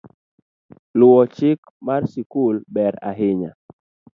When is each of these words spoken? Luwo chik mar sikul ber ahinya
Luwo 0.97 1.21
chik 1.35 1.59
mar 1.85 2.01
sikul 2.13 2.55
ber 2.73 2.93
ahinya 3.09 3.51